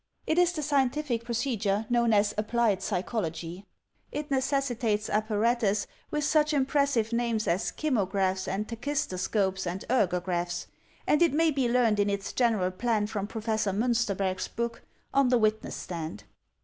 [0.25, 3.67] It is the scientific procedure known as applied psychology.
[4.11, 10.65] It necessitates apparatus with such impressive names as kymographs and tachistoscopes and ergographs;
[11.05, 14.81] and it may be led, rned in its general plan from Professor Miinsterberg's book,
[15.13, 16.23] "On the Witness Stand."